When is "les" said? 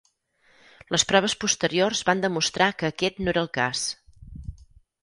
0.95-1.05